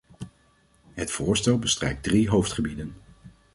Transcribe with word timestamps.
Het 0.93 1.11
voorstel 1.11 1.59
bestrijkt 1.59 2.03
drie 2.03 2.29
hoofdgebieden. 2.29 2.95